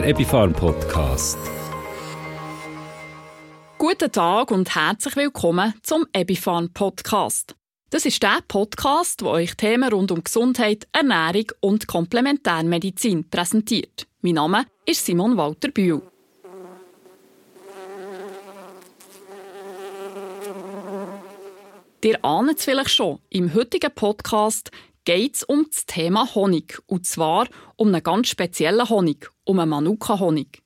[0.00, 1.38] der Epifarm Podcast.
[3.76, 7.54] Guten Tag und herzlich willkommen zum Epifarm Podcast.
[7.90, 14.06] Das ist der Podcast, wo euch Themen rund um Gesundheit, Ernährung und Komplementärmedizin präsentiert.
[14.22, 16.00] Mein Name ist Simon Walter Bühl.
[22.02, 24.70] Ihr ahnt es vielleicht schon, im heutigen Podcast
[25.04, 26.78] geht es um das Thema Honig.
[26.86, 30.62] Und zwar um einen ganz speziellen Honig, um einen Manuka-Honig.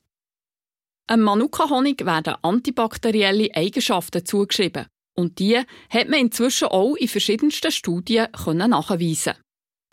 [1.07, 4.87] Einem Manuka-Honig werden antibakterielle Eigenschaften zugeschrieben.
[5.15, 5.57] Und die
[5.89, 9.35] hat man inzwischen auch in verschiedensten Studien nachweisen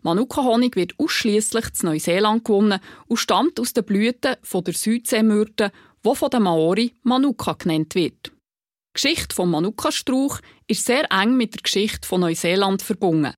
[0.03, 5.71] Manuka-Honig wird ausschließlich in Neuseeland gewonnen und stammt aus den Blüten der Südseemyrte,
[6.05, 8.27] die von den Maori Manuka genannt wird.
[8.27, 13.33] Die Geschichte des Manuka-Strauch ist sehr eng mit der Geschichte von Neuseeland verbunden.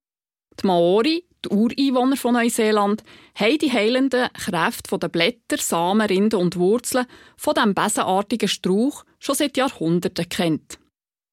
[0.62, 3.04] Die Maori, die Ureinwohner von Neuseeland,
[3.36, 7.06] haben die heilenden Kräfte der Blätter, Samen, Rinde und Wurzeln
[7.38, 10.80] von diesem besenartigen Strauch schon seit Jahrhunderten kennt.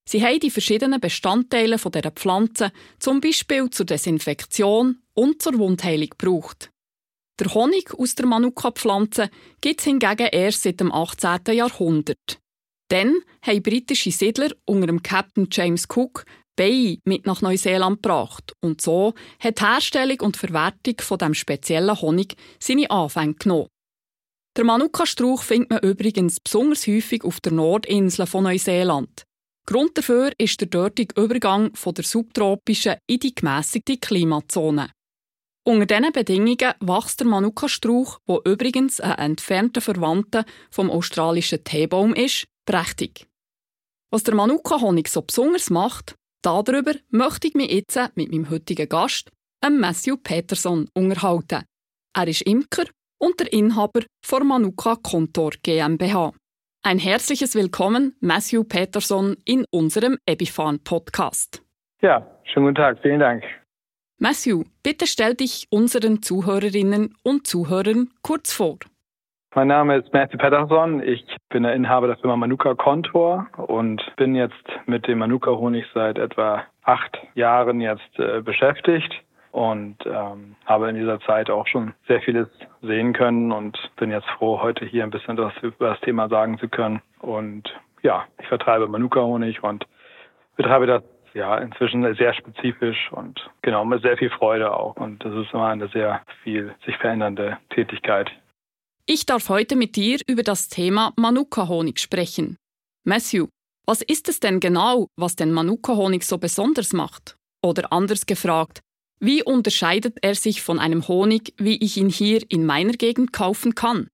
[0.05, 6.71] Sie haben die verschiedenen Bestandteile dieser Pflanze zum Beispiel zur Desinfektion und zur Wundheilung gebraucht.
[7.39, 11.55] Der Honig aus der Manuka-Pflanze gibt es hingegen erst seit dem 18.
[11.55, 12.39] Jahrhundert.
[12.89, 18.81] Dann haben britische Siedler unter dem Captain James Cook Bienen mit nach Neuseeland gebracht und
[18.81, 23.69] so hat die Herstellung und Verwertung von dem speziellen Honig seine Anfänge genommen.
[24.57, 29.25] Der Manuka-Strauch findet man übrigens besonders häufig auf der Nordinsel von Neuseeland.
[29.67, 34.91] Grund dafür ist der dortige Übergang von der subtropischen in die gemäßigte Klimazone.
[35.65, 42.47] Unter diesen Bedingungen wächst der Manuka-Strauch, der übrigens ein entfernter Verwandter vom australischen Teebaum ist,
[42.67, 43.29] prächtig.
[44.11, 49.31] Was der Manuka-Honig so besonders macht, darüber möchte ich mich jetzt mit meinem heutigen Gast,
[49.63, 51.65] Matthew Peterson, unterhalten.
[52.15, 52.85] Er ist Imker
[53.19, 56.33] und der Inhaber von Manuka Kontor GmbH.
[56.83, 61.63] Ein herzliches Willkommen, Matthew Peterson, in unserem Epifan Podcast.
[62.01, 63.45] Ja, schönen guten Tag, vielen Dank.
[64.19, 68.79] Matthew, bitte stell dich unseren Zuhörerinnen und Zuhörern kurz vor.
[69.55, 71.03] Mein Name ist Matthew Peterson.
[71.03, 75.85] Ich bin der Inhaber der Firma Manuka Contour und bin jetzt mit dem Manuka Honig
[75.93, 79.13] seit etwa acht Jahren jetzt äh, beschäftigt
[79.51, 82.49] und ähm, habe in dieser Zeit auch schon sehr vieles
[82.81, 86.57] sehen können und bin jetzt froh, heute hier ein bisschen was über das Thema sagen
[86.59, 87.03] zu können.
[87.19, 89.87] Und ja, ich vertreibe Manuka-Honig und
[90.57, 91.03] betreibe das
[91.35, 94.97] ja inzwischen sehr spezifisch und genau mit sehr viel Freude auch.
[94.97, 98.33] Und das ist immer eine sehr viel sich verändernde Tätigkeit.
[99.05, 102.57] Ich darf heute mit dir über das Thema Manuka-Honig sprechen.
[103.05, 103.49] Matthew,
[103.85, 107.37] was ist es denn genau, was den Manuka-Honig so besonders macht?
[107.65, 108.79] Oder anders gefragt,
[109.19, 113.75] wie unterscheidet er sich von einem Honig, wie ich ihn hier in meiner Gegend kaufen
[113.75, 114.07] kann?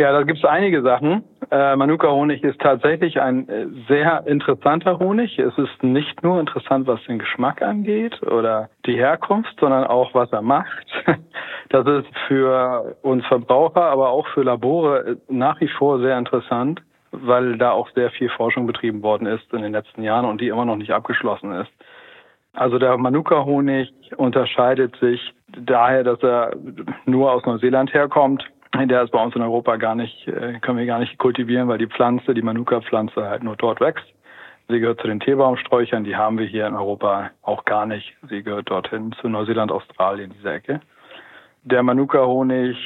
[0.00, 1.24] Ja, da gibt es einige Sachen.
[1.50, 5.38] Äh, Manuka-Honig ist tatsächlich ein äh, sehr interessanter Honig.
[5.38, 10.32] Es ist nicht nur interessant, was den Geschmack angeht oder die Herkunft, sondern auch, was
[10.32, 10.86] er macht.
[11.68, 16.82] Das ist für uns Verbraucher, aber auch für Labore äh, nach wie vor sehr interessant,
[17.12, 20.48] weil da auch sehr viel Forschung betrieben worden ist in den letzten Jahren und die
[20.48, 21.70] immer noch nicht abgeschlossen ist.
[22.54, 26.56] Also der Manuka-Honig unterscheidet sich daher, dass er
[27.04, 28.42] nur aus Neuseeland herkommt.
[28.74, 31.78] Der ist bei uns in Europa gar nicht, äh, können wir gar nicht kultivieren, weil
[31.78, 34.06] die Pflanze, die Manuka-Pflanze halt nur dort wächst.
[34.68, 38.14] Sie gehört zu den Teebaumsträuchern, die haben wir hier in Europa auch gar nicht.
[38.28, 40.80] Sie gehört dorthin zu Neuseeland, Australien, diese Ecke.
[41.64, 42.76] Der Manuka-Honig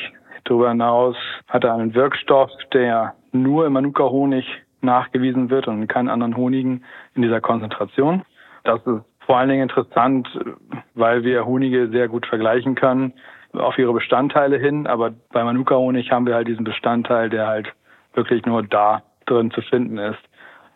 [0.45, 1.17] darüber hinaus
[1.49, 4.47] hat einen Wirkstoff, der nur im Manuka-Honig
[4.81, 6.85] nachgewiesen wird und in keinen anderen Honigen
[7.15, 8.23] in dieser Konzentration.
[8.65, 10.29] Das ist vor allen Dingen interessant,
[10.95, 13.13] weil wir Honige sehr gut vergleichen können
[13.59, 14.87] auf ihre Bestandteile hin.
[14.87, 17.73] Aber bei Manuka-Honig haben wir halt diesen Bestandteil, der halt
[18.15, 20.21] wirklich nur da drin zu finden ist.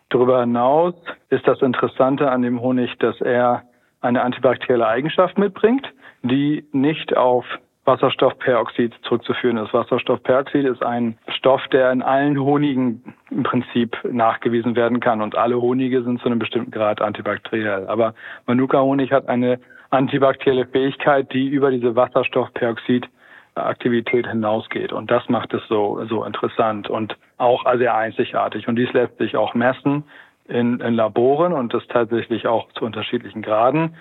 [0.09, 0.95] Darüber hinaus
[1.29, 3.63] ist das Interessante an dem Honig, dass er
[4.01, 5.87] eine antibakterielle Eigenschaft mitbringt,
[6.23, 7.45] die nicht auf
[7.85, 9.73] Wasserstoffperoxid zurückzuführen ist.
[9.73, 15.59] Wasserstoffperoxid ist ein Stoff, der in allen Honigen im Prinzip nachgewiesen werden kann und alle
[15.61, 17.87] Honige sind zu einem bestimmten Grad antibakteriell.
[17.87, 18.13] Aber
[18.45, 19.59] Manuka-Honig hat eine
[19.89, 24.93] antibakterielle Fähigkeit, die über diese Wasserstoffperoxid-Aktivität hinausgeht.
[24.93, 28.67] Und das macht es so, so interessant und auch sehr einzigartig.
[28.67, 30.03] Und dies lässt sich auch messen
[30.47, 33.95] in, in Laboren und das tatsächlich auch zu unterschiedlichen Graden.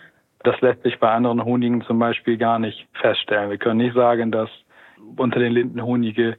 [0.44, 3.50] Das lässt sich bei anderen Honigen zum Beispiel gar nicht feststellen.
[3.50, 4.50] Wir können nicht sagen, dass
[5.17, 6.37] unter den Lindenhonige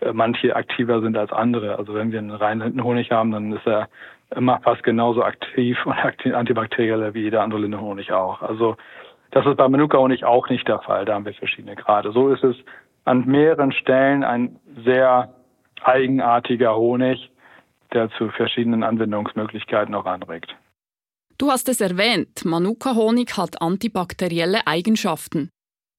[0.00, 1.78] äh, manche aktiver sind als andere.
[1.78, 3.88] Also wenn wir einen reinen Lindenhonig haben, dann ist er
[4.36, 5.94] immer fast genauso aktiv und
[6.34, 8.42] antibakteriell wie jeder andere Lindenhonig auch.
[8.42, 8.76] Also
[9.30, 11.04] das ist bei Manuka-Honig auch nicht der Fall.
[11.04, 12.12] Da haben wir verschiedene Grade.
[12.12, 12.56] So ist es
[13.04, 15.34] an mehreren Stellen ein sehr
[15.82, 17.30] eigenartiger Honig,
[17.92, 20.54] der zu verschiedenen Anwendungsmöglichkeiten auch anregt.
[21.38, 25.50] Du hast es erwähnt, Manuka-Honig hat antibakterielle Eigenschaften.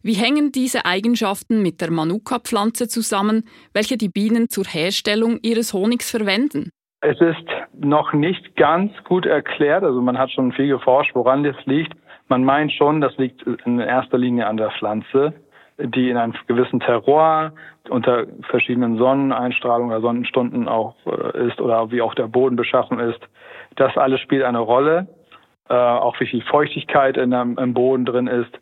[0.02, 3.44] Wie hängen diese Eigenschaften mit der Manuka-Pflanze zusammen,
[3.74, 6.70] welche die Bienen zur Herstellung ihres Honigs verwenden?
[7.02, 7.48] Es ist
[7.80, 11.94] noch nicht ganz gut erklärt, also man hat schon viel geforscht, woran das liegt.
[12.28, 15.34] Man meint schon, das liegt in erster Linie an der Pflanze,
[15.78, 17.52] die in einem gewissen Terroir
[17.90, 23.20] unter verschiedenen Sonneneinstrahlungen oder Sonnenstunden auch äh, ist oder wie auch der Boden beschaffen ist.
[23.76, 25.08] Das alles spielt eine Rolle.
[25.70, 28.60] Äh, auch wie viel Feuchtigkeit in im Boden drin ist,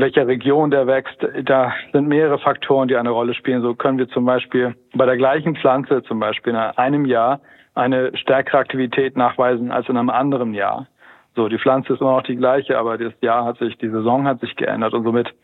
[0.00, 1.16] welcher Region der wächst.
[1.44, 3.62] Da sind mehrere Faktoren, die eine Rolle spielen.
[3.62, 7.40] So können wir zum Beispiel bei der gleichen Pflanze zum Beispiel in einem Jahr
[7.74, 10.86] eine stärkere Aktivität nachweisen als in einem anderen Jahr.
[11.34, 14.26] So, die Pflanze ist immer noch die gleiche, aber das Jahr hat sich, die Saison
[14.26, 15.34] hat sich geändert und somit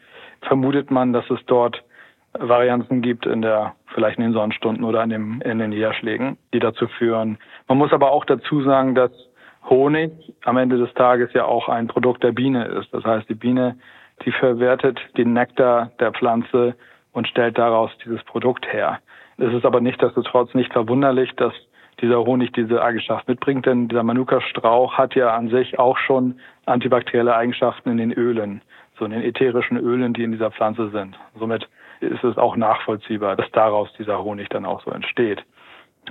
[0.40, 1.82] vermutet man, dass es dort
[2.32, 6.60] Varianzen gibt in der, vielleicht in den Sonnenstunden oder in, dem, in den Niederschlägen, die
[6.60, 7.37] dazu führen.
[7.69, 9.10] Man muss aber auch dazu sagen, dass
[9.69, 10.12] Honig
[10.44, 12.93] am Ende des Tages ja auch ein Produkt der Biene ist.
[12.93, 13.76] Das heißt, die Biene,
[14.24, 16.74] die verwertet den Nektar der Pflanze
[17.12, 18.98] und stellt daraus dieses Produkt her.
[19.38, 21.52] Es ist aber nichtsdestotrotz nicht verwunderlich, dass
[22.00, 27.34] dieser Honig diese Eigenschaft mitbringt, denn dieser Manuka-Strauch hat ja an sich auch schon antibakterielle
[27.34, 28.62] Eigenschaften in den Ölen,
[28.98, 31.19] so in den ätherischen Ölen, die in dieser Pflanze sind.
[31.38, 31.69] Somit
[32.00, 35.44] ist es auch nachvollziehbar, dass daraus dieser Honig dann auch so entsteht.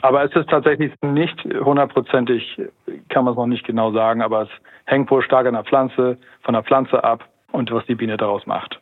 [0.02, 2.62] Aber es ist tatsächlich nicht hundertprozentig,
[3.10, 4.50] kann man es noch nicht genau sagen, aber es
[4.86, 8.46] hängt wohl stark an der Pflanze, von der Pflanze ab und was die Biene daraus
[8.46, 8.80] macht.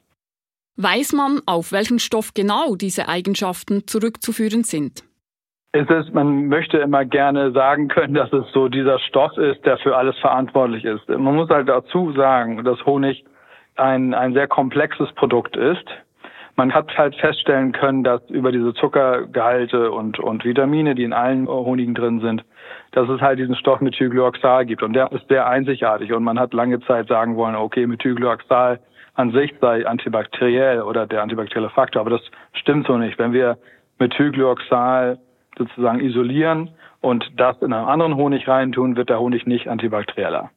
[0.78, 5.04] Weiß man, auf welchen Stoff genau diese Eigenschaften zurückzuführen sind?
[5.72, 9.78] Es ist, man möchte immer gerne sagen können, dass es so dieser Stoff ist, der
[9.78, 11.08] für alles verantwortlich ist.
[11.10, 13.24] Man muss halt dazu sagen, dass Honig
[13.76, 15.86] ein, ein sehr komplexes Produkt ist
[16.60, 21.48] man hat halt feststellen können, dass über diese Zuckergehalte und, und Vitamine, die in allen
[21.48, 22.44] Honigen drin sind,
[22.92, 24.84] dass es halt diesen Stoff Methylglyoxal gibt.
[24.84, 26.12] Und der ist sehr einzigartig.
[26.12, 28.82] Und man hat lange Zeit sagen wollen, okay, Methylglyoxal
[29.14, 32.02] an sich sei antibakteriell oder der antibakterielle Faktor.
[32.02, 32.22] Aber das
[32.52, 33.18] stimmt so nicht.
[33.18, 33.58] Wenn wir
[34.00, 35.18] Methylglyoxal
[35.58, 40.50] sozusagen isolieren und das in einen anderen Honig reintun, wird der Honig nicht antibakterieller.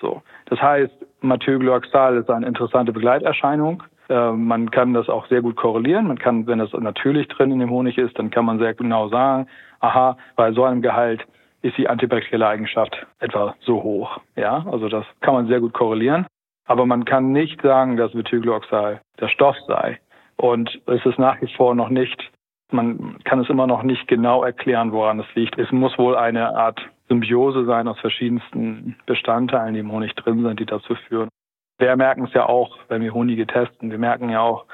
[0.00, 0.22] So.
[0.46, 3.82] Das heißt, Methylglyoxal ist eine interessante Begleiterscheinung.
[4.10, 6.08] Äh, man kann das auch sehr gut korrelieren.
[6.08, 9.08] Man kann, wenn das natürlich drin in dem Honig ist, dann kann man sehr genau
[9.08, 9.46] sagen,
[9.78, 11.24] aha, bei so einem Gehalt
[11.62, 14.18] ist die antibakterielle Eigenschaft etwa so hoch.
[14.34, 16.26] Ja, also das kann man sehr gut korrelieren.
[16.66, 19.98] Aber man kann nicht sagen, dass Methylglyoxal der Stoff sei.
[20.36, 22.30] Und es ist nach wie vor noch nicht,
[22.72, 25.58] man kann es immer noch nicht genau erklären, woran es liegt.
[25.58, 30.60] Es muss wohl eine Art Symbiose sein aus verschiedensten Bestandteilen, die im Honig drin sind,
[30.60, 31.28] die dazu führen.
[31.80, 33.90] Wir merken es ja auch, wenn wir Honige testen.
[33.90, 34.66] Wir merken ja auch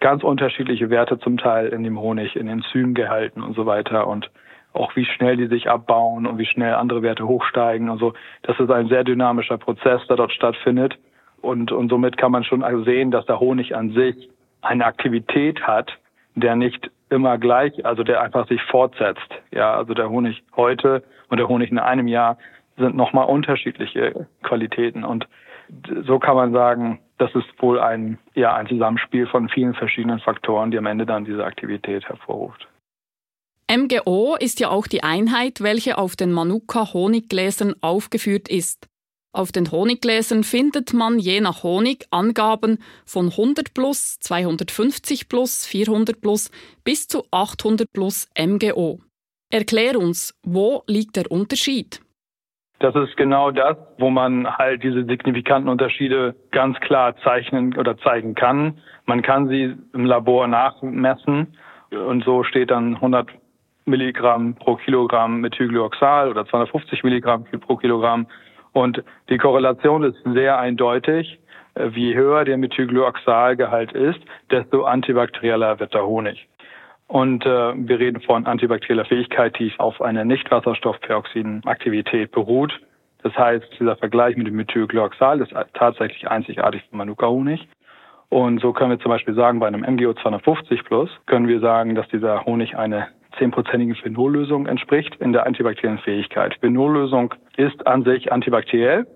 [0.00, 4.30] ganz unterschiedliche Werte zum Teil in dem Honig, in Enzymgehalten und so weiter und
[4.74, 8.12] auch wie schnell die sich abbauen und wie schnell andere Werte hochsteigen und so.
[8.42, 10.98] Das ist ein sehr dynamischer Prozess, der dort stattfindet.
[11.40, 14.28] Und, und somit kann man schon sehen, dass der Honig an sich
[14.60, 15.90] eine Aktivität hat,
[16.34, 19.28] der nicht immer gleich, also der einfach sich fortsetzt.
[19.52, 22.36] Ja, also der Honig heute und der Honig in einem Jahr
[22.76, 25.04] sind nochmal unterschiedliche Qualitäten.
[25.04, 25.26] Und
[26.06, 30.70] so kann man sagen, das ist wohl ein, ja, ein Zusammenspiel von vielen verschiedenen Faktoren,
[30.70, 32.68] die am Ende dann diese Aktivität hervorruft.
[33.70, 38.86] MGO ist ja auch die Einheit, welche auf den Manuka-Honiggläsern aufgeführt ist.
[39.34, 46.20] Auf den Honiggläsern findet man je nach Honig Angaben von 100 plus, 250 plus, 400
[46.20, 46.50] plus
[46.84, 49.00] bis zu 800 plus MGO.
[49.50, 52.02] Erklär uns, wo liegt der Unterschied?
[52.82, 58.34] Das ist genau das, wo man halt diese signifikanten Unterschiede ganz klar zeichnen oder zeigen
[58.34, 58.78] kann.
[59.06, 61.56] Man kann sie im Labor nachmessen
[61.90, 63.28] und so steht dann 100
[63.84, 68.26] Milligramm pro Kilogramm Methylglyoxal oder 250 Milligramm pro Kilogramm.
[68.72, 71.38] Und die Korrelation ist sehr eindeutig.
[71.94, 74.18] Je höher der Methylglyoxalgehalt ist,
[74.50, 76.48] desto antibakterieller wird der Honig.
[77.12, 82.80] Und äh, wir reden von antibakterieller Fähigkeit, die auf einer Nicht-Wasserstoffperoxiden-Aktivität beruht.
[83.22, 87.68] Das heißt, dieser Vergleich mit dem Methylglyoxal ist tatsächlich einzigartig für Manuka-Honig.
[88.30, 91.94] Und so können wir zum Beispiel sagen, bei einem MGO 250 Plus können wir sagen,
[91.94, 96.56] dass dieser Honig eine zehnprozentigen Phenollösung entspricht in der antibakteriellen Fähigkeit.
[96.62, 99.06] Phenollösung ist an sich antibakteriell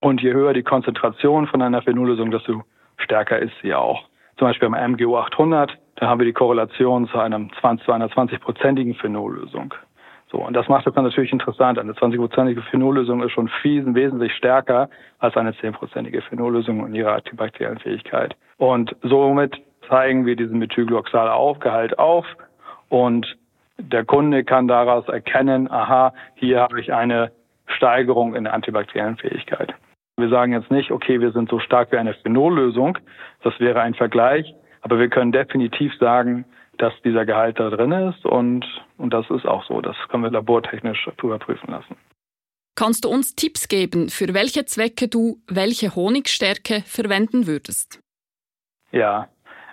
[0.00, 2.64] und je höher die Konzentration von einer Phenollösung, desto
[2.98, 4.02] stärker ist sie auch.
[4.36, 8.08] Zum Beispiel beim MGO 800 dann haben wir die Korrelation zu, einem 20, zu einer
[8.08, 9.74] 20-prozentigen Phenollösung.
[10.30, 11.78] So, und das macht das dann natürlich interessant.
[11.78, 17.78] Eine 20-prozentige Phenollösung ist schon viel, wesentlich stärker als eine 10-prozentige Phenollösung in ihrer antibakteriellen
[17.78, 18.34] Fähigkeit.
[18.58, 19.56] Und somit
[19.88, 22.26] zeigen wir diesen Methylglyoxal-Aufgehalt auf
[22.88, 23.36] und
[23.78, 27.30] der Kunde kann daraus erkennen, aha, hier habe ich eine
[27.66, 29.74] Steigerung in der antibakteriellen Fähigkeit.
[30.16, 32.98] Wir sagen jetzt nicht, okay, wir sind so stark wie eine Phenollösung.
[33.42, 34.54] Das wäre ein Vergleich.
[34.86, 36.44] Aber wir können definitiv sagen,
[36.78, 38.64] dass dieser Gehalt da drin ist und,
[38.98, 39.80] und das ist auch so.
[39.80, 41.96] Das können wir labortechnisch überprüfen lassen.
[42.76, 47.98] Kannst du uns Tipps geben, für welche Zwecke du welche Honigstärke verwenden würdest?
[48.92, 49.26] Ja,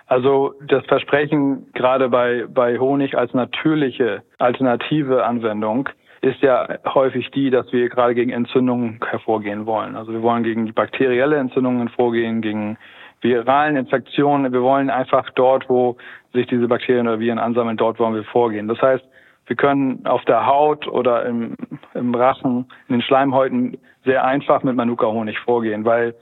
[0.06, 5.88] also das Versprechen gerade bei, bei Honig als natürliche alternative Anwendung
[6.22, 9.94] ist ja häufig die, dass wir gerade gegen Entzündungen hervorgehen wollen.
[9.94, 12.78] Also wir wollen gegen die bakterielle Entzündungen vorgehen, gegen
[13.24, 14.52] viralen Infektionen.
[14.52, 15.96] Wir wollen einfach dort, wo
[16.32, 18.68] sich diese Bakterien oder Viren ansammeln, dort wollen wir vorgehen.
[18.68, 19.04] Das heißt,
[19.46, 21.56] wir können auf der Haut oder im,
[21.94, 26.14] im Rachen, in den Schleimhäuten sehr einfach mit Manuka-Honig vorgehen, weil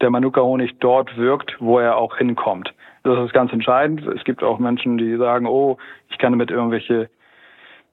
[0.00, 2.72] der Manuka-Honig dort wirkt, wo er auch hinkommt.
[3.02, 4.06] Das ist ganz entscheidend.
[4.06, 5.76] Es gibt auch Menschen, die sagen, oh,
[6.08, 7.10] ich kann damit irgendwelche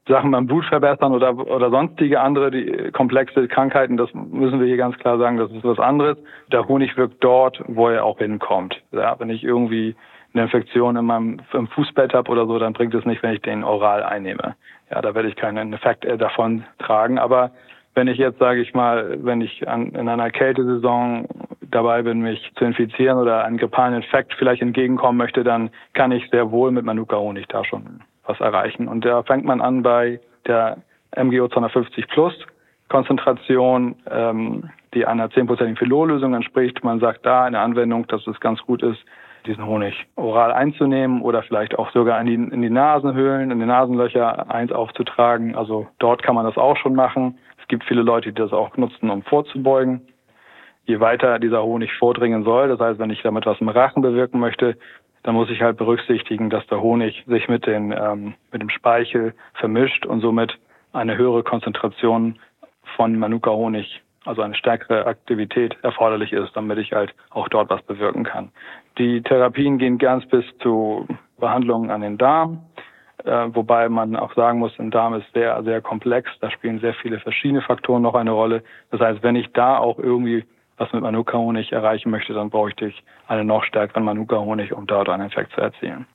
[0.07, 4.77] Sachen beim Blut verbessern oder, oder sonstige andere die komplexe Krankheiten, das müssen wir hier
[4.77, 6.17] ganz klar sagen, das ist was anderes.
[6.51, 8.81] Der Honig wirkt dort, wo er auch hinkommt.
[8.91, 9.95] Ja, wenn ich irgendwie
[10.33, 13.41] eine Infektion in meinem im Fußbett habe oder so, dann bringt es nicht, wenn ich
[13.41, 14.55] den oral einnehme.
[14.89, 17.19] Ja, da werde ich keinen Effekt äh, davon tragen.
[17.19, 17.51] Aber
[17.93, 21.27] wenn ich jetzt, sage ich mal, wenn ich an, in einer Kältesaison
[21.61, 26.29] dabei bin, mich zu infizieren oder einen grippalen Infekt vielleicht entgegenkommen möchte, dann kann ich
[26.29, 28.01] sehr wohl mit Manuka-Honig da schon
[28.31, 28.87] was erreichen.
[28.87, 30.77] Und da fängt man an bei der
[31.15, 32.33] MGO 250 Plus
[32.89, 36.83] Konzentration, ähm, die einer 10%igen Phylorlösung entspricht.
[36.83, 38.99] Man sagt da in der Anwendung, dass es ganz gut ist,
[39.45, 43.65] diesen Honig oral einzunehmen oder vielleicht auch sogar in die, in die Nasenhöhlen, in die
[43.65, 45.55] Nasenlöcher eins aufzutragen.
[45.55, 47.39] Also dort kann man das auch schon machen.
[47.59, 50.01] Es gibt viele Leute, die das auch nutzen, um vorzubeugen.
[50.85, 54.39] Je weiter dieser Honig vordringen soll, das heißt, wenn ich damit was im Rachen bewirken
[54.39, 54.77] möchte,
[55.23, 59.33] dann muss ich halt berücksichtigen, dass der Honig sich mit, den, ähm, mit dem Speichel
[59.53, 60.57] vermischt und somit
[60.93, 62.39] eine höhere Konzentration
[62.95, 68.23] von Manuka-Honig, also eine stärkere Aktivität erforderlich ist, damit ich halt auch dort was bewirken
[68.23, 68.49] kann.
[68.97, 71.07] Die Therapien gehen ganz bis zu
[71.39, 72.59] Behandlungen an den Darm,
[73.23, 76.29] äh, wobei man auch sagen muss, ein Darm ist sehr, sehr komplex.
[76.39, 78.63] Da spielen sehr viele verschiedene Faktoren noch eine Rolle.
[78.89, 80.43] Das heißt, wenn ich da auch irgendwie
[80.81, 85.27] was mit Manuka-Honig erreichen möchte, dann bräuchte ich einen noch stärkeren Manuka-Honig, um dort einen
[85.27, 86.07] Effekt zu erzielen.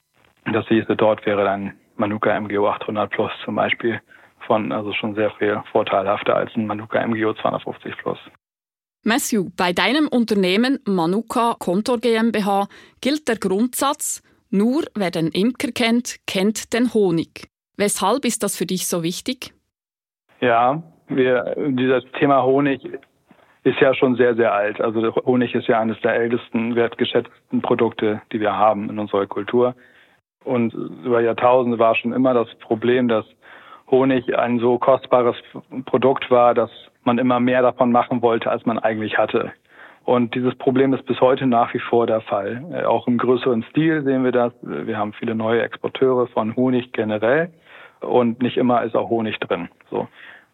[0.53, 4.01] Das hieße, dort wäre dann Manuka MGO 800 Plus zum Beispiel
[4.41, 8.19] von, also schon sehr viel vorteilhafter als ein Manuka MGO 250 Plus.
[9.05, 12.67] Matthew, bei deinem Unternehmen Manuka Kontor GmbH
[13.01, 14.21] gilt der Grundsatz,
[14.51, 17.49] nur wer den Imker kennt, kennt den Honig.
[17.77, 19.55] Weshalb ist das für dich so wichtig?
[20.41, 22.81] Ja, wir, dieses Thema Honig
[23.67, 24.81] ist ja schon sehr, sehr alt.
[24.81, 29.75] Also Honig ist ja eines der ältesten, wertgeschätzten Produkte, die wir haben in unserer Kultur.
[30.45, 33.25] Und über Jahrtausende war schon immer das Problem, dass
[33.91, 35.35] Honig ein so kostbares
[35.85, 36.71] Produkt war, dass
[37.03, 39.53] man immer mehr davon machen wollte, als man eigentlich hatte.
[40.05, 42.65] Und dieses Problem ist bis heute nach wie vor der Fall.
[42.73, 44.53] Äh, auch im größeren Stil sehen wir das.
[44.63, 47.51] Wir haben viele neue Exporteure von Honig generell
[47.99, 49.69] und nicht immer ist auch Honig drin.
[49.91, 50.07] So.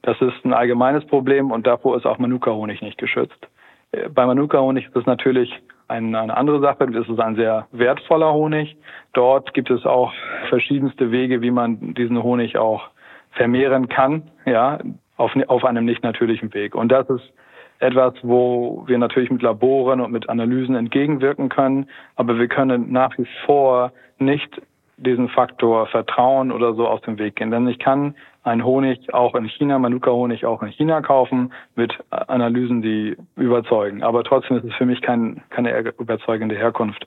[0.02, 3.48] Das ist ein allgemeines Problem und davor ist auch Manuka-Honig nicht geschützt.
[3.92, 5.52] Äh, bei Manuka-Honig ist es natürlich
[5.88, 6.86] ein, eine andere Sache.
[6.86, 8.76] Das ist ein sehr wertvoller Honig.
[9.12, 10.12] Dort gibt es auch
[10.48, 12.88] verschiedenste Wege, wie man diesen Honig auch
[13.32, 14.78] vermehren kann, ja,
[15.16, 16.74] auf, auf einem nicht natürlichen Weg.
[16.74, 17.32] Und das ist
[17.78, 23.16] etwas, wo wir natürlich mit Laboren und mit Analysen entgegenwirken können, aber wir können nach
[23.18, 24.60] wie vor nicht
[24.96, 27.50] diesen Faktor Vertrauen oder so aus dem Weg gehen.
[27.50, 32.82] Denn ich kann einen Honig auch in China, Manuka-Honig auch in China kaufen mit Analysen,
[32.82, 34.02] die überzeugen.
[34.02, 37.06] Aber trotzdem ist es für mich kein, keine überzeugende Herkunft,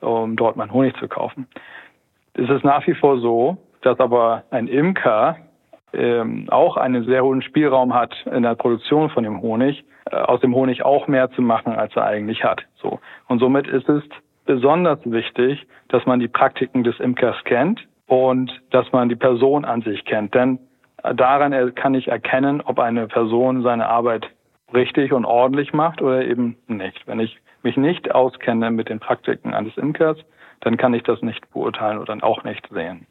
[0.00, 1.46] um dort meinen Honig zu kaufen.
[2.34, 5.36] Es ist nach wie vor so, dass aber ein Imker
[5.92, 10.40] ähm, auch einen sehr hohen Spielraum hat in der Produktion von dem Honig, äh, aus
[10.40, 12.62] dem Honig auch mehr zu machen, als er eigentlich hat.
[12.76, 12.98] So.
[13.28, 14.02] Und somit ist es
[14.44, 19.82] besonders wichtig, dass man die Praktiken des Imkers kennt und dass man die Person an
[19.82, 20.34] sich kennt.
[20.34, 20.58] Denn
[21.14, 24.28] daran kann ich erkennen, ob eine Person seine Arbeit
[24.72, 27.06] richtig und ordentlich macht oder eben nicht.
[27.06, 30.18] Wenn ich mich nicht auskenne mit den Praktiken eines Imkers,
[30.60, 33.06] dann kann ich das nicht beurteilen oder auch nicht sehen.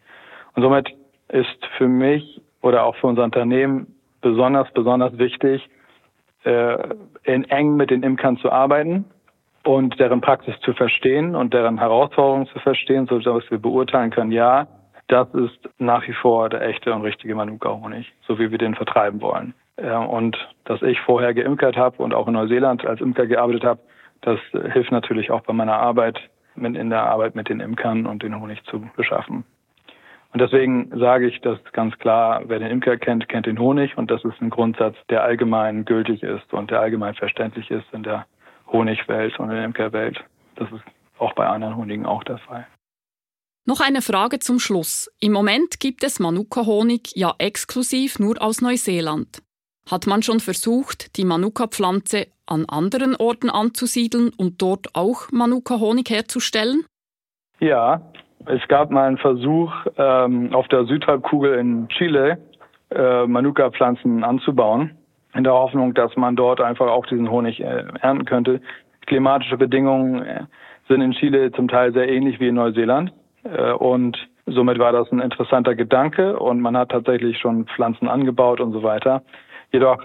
[0.56, 0.90] Und somit
[1.30, 5.70] ist für mich oder auch für unser Unternehmen besonders, besonders wichtig,
[6.44, 6.78] äh,
[7.24, 9.06] in eng mit den Imkern zu arbeiten,
[9.64, 14.32] und deren Praxis zu verstehen und deren Herausforderungen zu verstehen, so dass wir beurteilen können,
[14.32, 14.68] ja,
[15.14, 19.22] das ist nach wie vor der echte und richtige Manuka-Honig, so wie wir den vertreiben
[19.22, 19.54] wollen.
[19.78, 23.80] Und dass ich vorher geimkert habe und auch in Neuseeland als Imker gearbeitet habe,
[24.22, 24.40] das
[24.72, 26.20] hilft natürlich auch bei meiner Arbeit,
[26.56, 29.44] in der Arbeit mit den Imkern und den Honig zu beschaffen.
[30.32, 34.10] Und deswegen sage ich, dass ganz klar, wer den Imker kennt, kennt den Honig und
[34.10, 38.26] das ist ein Grundsatz, der allgemein gültig ist und der allgemein verständlich ist in der
[38.66, 40.24] Honigwelt und in der Imkerwelt.
[40.56, 40.84] Das ist
[41.20, 42.66] auch bei anderen Honigen auch der Fall.
[43.66, 45.10] Noch eine Frage zum Schluss.
[45.22, 49.42] Im Moment gibt es Manuka-Honig ja exklusiv nur aus Neuseeland.
[49.90, 56.84] Hat man schon versucht, die Manuka-Pflanze an anderen Orten anzusiedeln und dort auch Manuka-Honig herzustellen?
[57.62, 58.02] Ja,
[58.48, 62.40] es gab mal einen Versuch, ähm, auf der Südhalbkugel in Chile
[62.92, 64.92] äh, Manuka-Pflanzen anzubauen,
[65.34, 68.60] in der Hoffnung, dass man dort einfach auch diesen Honig äh, ernten könnte.
[69.06, 70.44] Klimatische Bedingungen äh,
[70.90, 73.14] sind in Chile zum Teil sehr ähnlich wie in Neuseeland.
[73.44, 78.60] Äh, und somit war das ein interessanter Gedanke und man hat tatsächlich schon Pflanzen angebaut
[78.60, 79.24] und so weiter.
[79.72, 80.04] Jedoch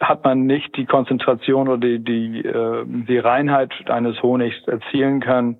[0.00, 5.58] hat man nicht die Konzentration oder die, die, äh, die Reinheit eines Honigs erzielen können,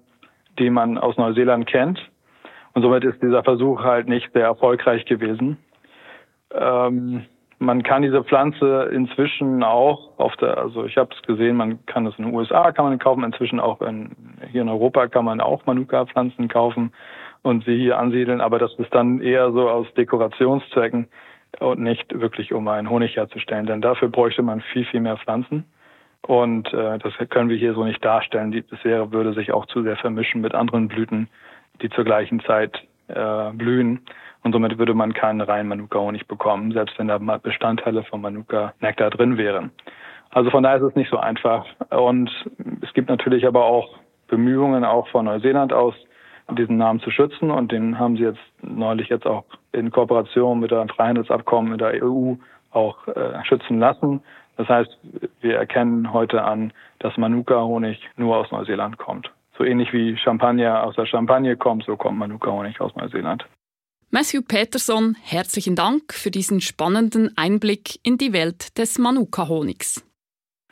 [0.58, 1.98] die man aus Neuseeland kennt.
[2.74, 5.56] Und somit ist dieser Versuch halt nicht sehr erfolgreich gewesen.
[6.52, 7.24] Ähm,
[7.58, 12.06] man kann diese Pflanze inzwischen auch auf der, also ich habe es gesehen, man kann
[12.06, 14.12] es in den USA kann man kaufen, inzwischen auch in,
[14.52, 16.92] hier in Europa kann man auch Manuka-Pflanzen kaufen
[17.42, 21.08] und sie hier ansiedeln, aber das ist dann eher so aus Dekorationszwecken
[21.60, 25.64] und nicht wirklich um einen Honig herzustellen, denn dafür bräuchte man viel, viel mehr Pflanzen.
[26.22, 28.50] Und äh, das können wir hier so nicht darstellen.
[28.50, 31.28] Die, wäre, würde sich auch zu sehr vermischen mit anderen Blüten,
[31.80, 34.00] die zur gleichen Zeit äh, blühen.
[34.42, 39.38] Und somit würde man keinen reinen Manuka-Honig bekommen, selbst wenn da Bestandteile von Manuka-Nektar drin
[39.38, 39.70] wären.
[40.30, 41.64] Also von daher ist es nicht so einfach.
[41.90, 42.30] Und
[42.82, 45.94] es gibt natürlich aber auch Bemühungen auch von Neuseeland aus,
[46.56, 47.50] diesen Namen zu schützen.
[47.50, 52.02] Und den haben sie jetzt neulich jetzt auch in Kooperation mit dem Freihandelsabkommen mit der
[52.02, 52.34] EU
[52.70, 54.20] auch äh, schützen lassen.
[54.56, 54.98] Das heißt,
[55.40, 59.30] wir erkennen heute an, dass Manuka-Honig nur aus Neuseeland kommt.
[59.56, 63.46] So ähnlich wie Champagner aus der Champagne kommt, so kommt Manuka-Honig aus Neuseeland.
[64.10, 70.04] Matthew Peterson, herzlichen Dank für diesen spannenden Einblick in die Welt des Manuka-Honigs.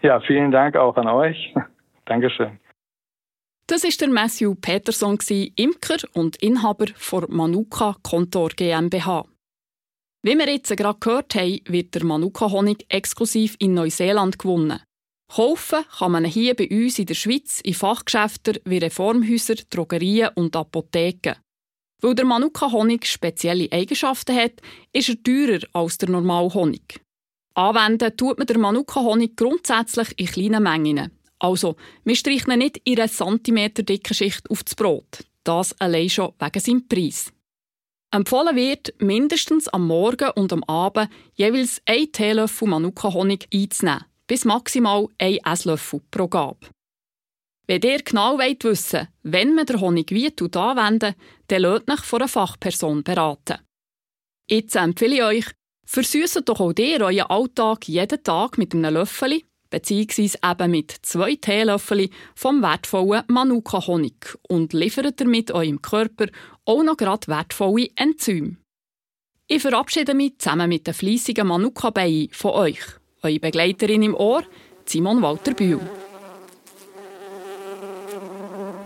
[0.03, 1.55] Ja, vielen Dank auch an euch.
[2.07, 2.59] Dankeschön.
[3.69, 5.19] Das ist der Matthew Peterson,
[5.57, 9.27] Imker und Inhaber von Manuka Kontor GmbH.
[10.23, 14.81] Wie wir jetzt gerade gehört haben, wird der Manuka-Honig exklusiv in Neuseeland gewonnen.
[15.29, 20.55] Kaufen kann man hier bei uns in der Schweiz in Fachgeschäften wie Reformhäuser, Drogerien und
[20.55, 21.35] Apotheken.
[22.03, 27.01] Weil der Manuka-Honig spezielle Eigenschaften hat, ist er teurer als der normale Honig.
[27.55, 33.11] Anwenden tut man den Manuka-Honig grundsätzlich in kleinen Mengen, also, wir streichen nicht in einer
[33.11, 35.25] Zentimeter dicke Schicht auf das Brot.
[35.45, 37.33] Das allein schon wegen seinem Preis.
[38.11, 45.09] Empfohlen wird, mindestens am Morgen und am Abend jeweils ein Teelöffel Manuka-Honig einzunehmen, bis maximal
[45.19, 46.71] ein Esslöffel pro Gab.
[47.67, 48.65] Wenn ihr genau wollt
[49.23, 51.15] wenn man den Honig wie anwenden
[51.49, 53.59] dann lasst euch von einer Fachperson beraten.
[54.49, 55.47] Jetzt empfehle ich euch,
[55.85, 61.37] versüßt doch auch ihr euren Alltag jeden Tag mit einem Löffel beziehungsweise eben mit zwei
[61.37, 66.27] Teelöffeln vom wertvollen Manuka-Honig und liefert damit eurem Körper
[66.65, 68.57] auch noch gerade wertvolle Enzyme.
[69.49, 72.81] Ich verabschiede mich zusammen mit den fleissigen Manuka-Beinen von euch,
[73.23, 74.43] eure Begleiterin im Ohr,
[74.85, 75.81] Simon Walter Bühl.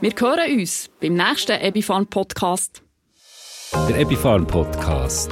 [0.02, 2.82] Wir hören uns beim nächsten Epifarm Podcast.
[3.88, 5.30] Der Epifarm Podcast.